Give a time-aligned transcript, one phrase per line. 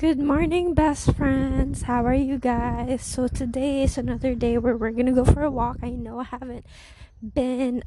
[0.00, 1.82] Good morning, best friends.
[1.82, 3.04] How are you guys?
[3.04, 5.76] So, today is another day where we're gonna go for a walk.
[5.82, 6.64] I know I haven't
[7.22, 7.84] been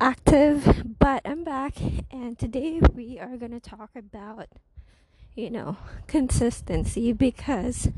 [0.00, 1.74] active, but I'm back,
[2.10, 4.48] and today we are gonna talk about,
[5.34, 5.76] you know,
[6.06, 7.90] consistency because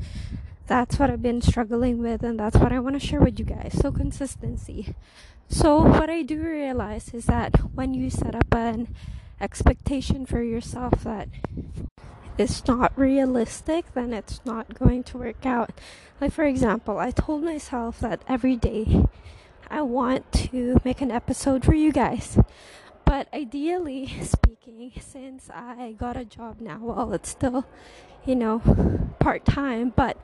[0.65, 3.45] that's what I've been struggling with, and that's what I want to share with you
[3.45, 3.71] guys.
[3.79, 4.95] So, consistency.
[5.47, 8.93] So, what I do realize is that when you set up an
[9.39, 11.29] expectation for yourself that
[12.37, 15.71] is not realistic, then it's not going to work out.
[16.19, 19.05] Like, for example, I told myself that every day
[19.69, 22.37] I want to make an episode for you guys.
[23.05, 27.65] But ideally speaking, since I got a job now, well, it's still,
[28.25, 28.59] you know,
[29.19, 30.17] part time, but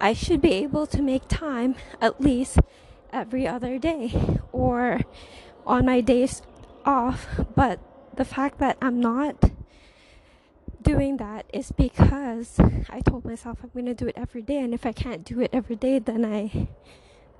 [0.00, 2.58] I should be able to make time at least
[3.12, 5.00] every other day or
[5.66, 6.42] on my days
[6.84, 7.26] off.
[7.54, 7.80] But
[8.14, 9.51] the fact that I'm not
[10.82, 12.58] doing that is because
[12.90, 15.40] I told myself I'm going to do it every day and if I can't do
[15.40, 16.68] it every day then I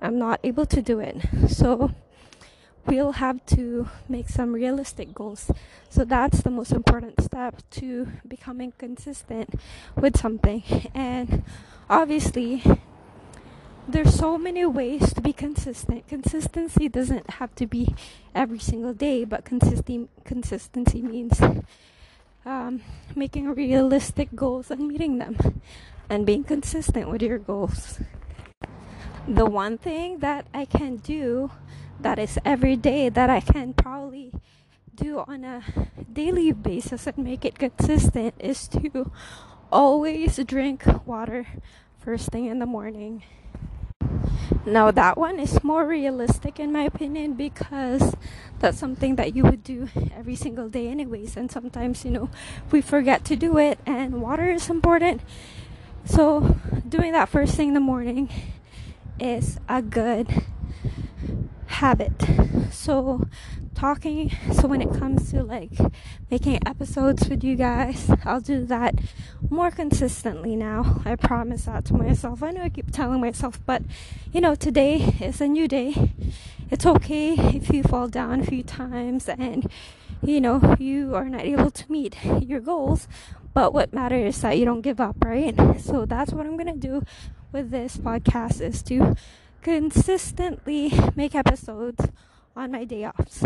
[0.01, 1.17] I'm not able to do it.
[1.49, 1.93] So
[2.87, 5.51] we'll have to make some realistic goals.
[5.89, 9.55] So that's the most important step to becoming consistent
[9.97, 10.62] with something.
[10.95, 11.45] And
[11.89, 12.65] obviously
[13.89, 16.09] there's so many ways to be consistent.
[16.09, 17.95] Consistency doesn't have to be
[18.34, 21.41] every single day, but consistency consistency means
[22.45, 22.83] um,
[23.15, 25.61] making realistic goals and meeting them
[26.09, 28.01] and being consistent with your goals.
[29.27, 31.51] The one thing that I can do
[32.01, 34.33] that is every day that I can probably
[34.95, 35.62] do on a
[36.12, 39.11] daily basis and make it consistent is to
[39.71, 41.47] always drink water
[41.99, 43.23] first thing in the morning.
[44.64, 48.14] Now, that one is more realistic in my opinion because
[48.61, 51.36] that's something that you would do every single day, anyways.
[51.36, 52.31] And sometimes, you know,
[52.70, 55.20] we forget to do it, and water is important.
[56.05, 56.56] So,
[56.89, 58.31] doing that first thing in the morning
[59.19, 60.28] is a good
[61.66, 62.12] habit.
[62.71, 63.28] So,
[63.82, 65.72] talking, so when it comes to like
[66.31, 68.94] making episodes with you guys, I'll do that
[69.50, 71.03] more consistently now.
[71.04, 72.44] I promise that to myself.
[72.44, 73.82] I know I keep telling myself, but
[74.32, 76.12] you know, today is a new day.
[76.71, 79.69] It's okay if you fall down a few times and
[80.22, 83.09] you know, you are not able to meet your goals,
[83.53, 85.59] but what matters is that you don't give up, right?
[85.81, 87.03] So that's what I'm going to do
[87.50, 89.16] with this podcast is to
[89.60, 92.06] consistently make episodes
[92.54, 93.42] on my day offs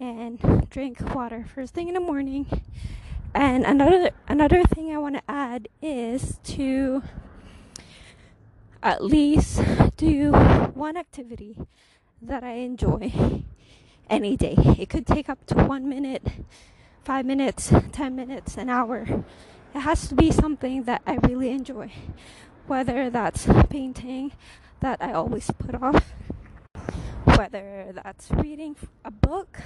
[0.00, 2.46] and drink water first thing in the morning.
[3.34, 7.02] And another another thing I want to add is to
[8.82, 9.62] at least
[9.96, 11.56] do one activity
[12.22, 13.12] that I enjoy
[14.08, 14.56] any day.
[14.78, 16.26] It could take up to 1 minute,
[17.04, 19.24] 5 minutes, 10 minutes, an hour.
[19.74, 21.92] It has to be something that I really enjoy.
[22.66, 24.32] Whether that's painting
[24.80, 26.12] that I always put off
[27.40, 29.60] whether that's reading a book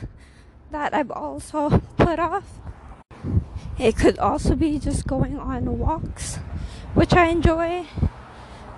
[0.70, 2.60] that I've also put off.
[3.80, 6.36] It could also be just going on walks,
[6.94, 7.86] which I enjoy,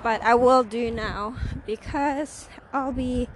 [0.02, 1.36] but I will do now
[1.66, 3.28] because I'll be,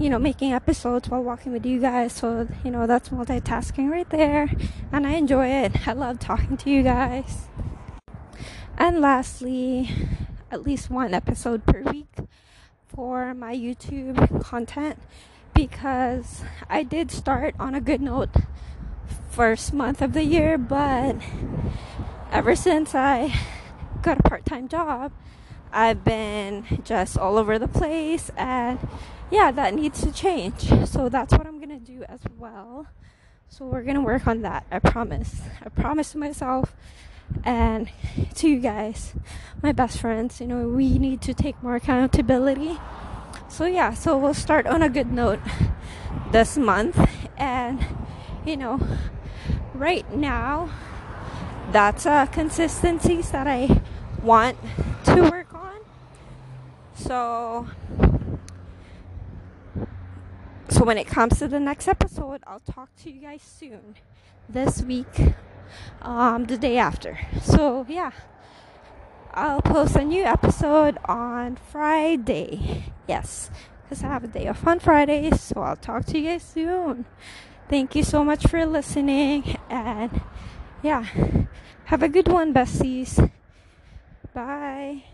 [0.00, 2.12] you know, making episodes while walking with you guys.
[2.12, 4.50] So, you know, that's multitasking right there,
[4.90, 5.86] and I enjoy it.
[5.86, 7.46] I love talking to you guys.
[8.76, 9.88] And lastly,
[10.50, 12.23] at least one episode per week
[12.94, 14.98] for my YouTube content
[15.54, 18.30] because I did start on a good note
[19.30, 21.16] first month of the year, but
[22.30, 23.34] ever since I
[24.02, 25.12] got a part-time job,
[25.72, 28.78] I've been just all over the place and
[29.30, 30.68] yeah, that needs to change.
[30.88, 32.86] So that's what I'm to do as well.
[33.48, 34.66] So we're to work on that.
[34.70, 35.42] I promise.
[35.64, 36.74] I promise to myself
[37.44, 37.90] and
[38.34, 39.14] to you guys,
[39.62, 42.78] my best friends, you know, we need to take more accountability.
[43.48, 45.40] So, yeah, so we'll start on a good note
[46.32, 46.98] this month.
[47.36, 47.84] And,
[48.44, 48.80] you know,
[49.74, 50.70] right now,
[51.70, 53.80] that's uh, consistencies that I
[54.22, 54.58] want
[55.04, 55.80] to work on.
[56.94, 57.68] So,
[60.68, 63.96] so when it comes to the next episode, I'll talk to you guys soon.
[64.48, 65.34] This week
[66.02, 67.18] um, the day after.
[67.42, 68.12] So, yeah,
[69.32, 72.92] I'll post a new episode on Friday.
[73.08, 73.50] Yes,
[73.82, 75.30] because I have a day off on Friday.
[75.30, 77.06] So, I'll talk to you guys soon.
[77.68, 79.56] Thank you so much for listening.
[79.70, 80.20] And,
[80.82, 81.06] yeah,
[81.86, 83.30] have a good one, besties.
[84.34, 85.04] Bye.